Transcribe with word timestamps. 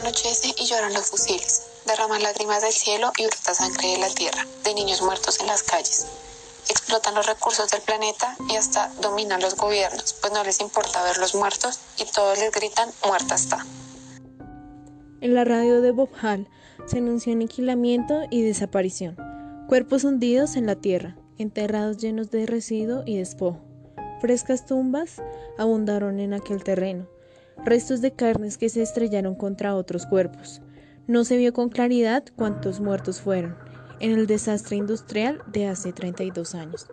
Anochece 0.00 0.54
y 0.58 0.64
lloran 0.64 0.94
los 0.94 1.10
fusiles, 1.10 1.62
derraman 1.84 2.22
lágrimas 2.22 2.62
del 2.62 2.72
cielo 2.72 3.12
y 3.18 3.26
brota 3.26 3.52
sangre 3.52 3.88
de 3.88 3.98
la 3.98 4.08
tierra, 4.08 4.46
de 4.64 4.72
niños 4.72 5.02
muertos 5.02 5.40
en 5.40 5.46
las 5.46 5.62
calles. 5.62 6.06
Explotan 6.70 7.14
los 7.14 7.26
recursos 7.26 7.70
del 7.70 7.82
planeta 7.82 8.34
y 8.48 8.56
hasta 8.56 8.90
dominan 9.02 9.42
los 9.42 9.56
gobiernos, 9.56 10.14
pues 10.14 10.32
no 10.32 10.42
les 10.42 10.60
importa 10.60 11.02
ver 11.02 11.18
los 11.18 11.34
muertos 11.34 11.80
y 11.98 12.06
todos 12.06 12.38
les 12.38 12.50
gritan 12.50 12.88
muerta 13.06 13.34
está. 13.34 13.66
En 15.20 15.34
la 15.34 15.44
radio 15.44 15.82
de 15.82 15.90
Bob 15.90 16.08
Hall 16.22 16.48
se 16.86 16.98
anunció 16.98 17.34
aniquilamiento 17.34 18.22
y 18.30 18.40
desaparición. 18.40 19.16
Cuerpos 19.68 20.04
hundidos 20.04 20.56
en 20.56 20.64
la 20.64 20.76
tierra, 20.76 21.18
enterrados 21.36 21.98
llenos 21.98 22.30
de 22.30 22.46
residuo 22.46 23.02
y 23.04 23.18
despojo. 23.18 23.60
Frescas 24.22 24.64
tumbas 24.64 25.16
abundaron 25.58 26.20
en 26.20 26.32
aquel 26.32 26.64
terreno, 26.64 27.06
restos 27.64 28.00
de 28.00 28.12
carnes 28.12 28.58
que 28.58 28.68
se 28.68 28.82
estrellaron 28.82 29.34
contra 29.34 29.74
otros 29.74 30.06
cuerpos. 30.06 30.62
No 31.06 31.24
se 31.24 31.36
vio 31.36 31.52
con 31.52 31.68
claridad 31.68 32.24
cuántos 32.36 32.80
muertos 32.80 33.20
fueron 33.20 33.56
en 34.00 34.12
el 34.12 34.26
desastre 34.26 34.76
industrial 34.76 35.42
de 35.46 35.68
hace 35.68 35.92
32 35.92 36.54
años. 36.54 36.86